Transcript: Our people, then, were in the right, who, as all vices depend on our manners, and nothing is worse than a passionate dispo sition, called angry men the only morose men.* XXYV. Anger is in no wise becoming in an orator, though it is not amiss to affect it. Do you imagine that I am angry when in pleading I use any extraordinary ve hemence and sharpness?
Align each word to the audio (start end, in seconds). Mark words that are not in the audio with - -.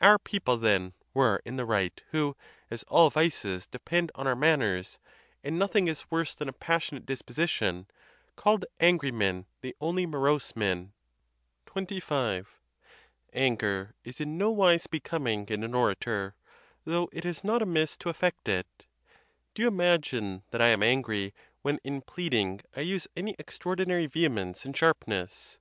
Our 0.00 0.20
people, 0.20 0.58
then, 0.58 0.92
were 1.12 1.42
in 1.44 1.56
the 1.56 1.64
right, 1.66 2.00
who, 2.12 2.36
as 2.70 2.84
all 2.84 3.10
vices 3.10 3.66
depend 3.66 4.12
on 4.14 4.24
our 4.24 4.36
manners, 4.36 5.00
and 5.42 5.58
nothing 5.58 5.88
is 5.88 6.08
worse 6.08 6.36
than 6.36 6.48
a 6.48 6.52
passionate 6.52 7.04
dispo 7.04 7.34
sition, 7.34 7.86
called 8.36 8.64
angry 8.78 9.10
men 9.10 9.44
the 9.62 9.74
only 9.80 10.06
morose 10.06 10.54
men.* 10.54 10.92
XXYV. 11.66 12.46
Anger 13.32 13.96
is 14.04 14.20
in 14.20 14.38
no 14.38 14.52
wise 14.52 14.86
becoming 14.86 15.46
in 15.48 15.64
an 15.64 15.74
orator, 15.74 16.36
though 16.84 17.08
it 17.10 17.24
is 17.24 17.42
not 17.42 17.60
amiss 17.60 17.96
to 17.96 18.08
affect 18.08 18.48
it. 18.48 18.86
Do 19.52 19.62
you 19.62 19.66
imagine 19.66 20.44
that 20.52 20.62
I 20.62 20.68
am 20.68 20.84
angry 20.84 21.34
when 21.62 21.80
in 21.82 22.02
pleading 22.02 22.60
I 22.76 22.82
use 22.82 23.08
any 23.16 23.34
extraordinary 23.36 24.06
ve 24.06 24.28
hemence 24.28 24.64
and 24.64 24.76
sharpness? 24.76 25.58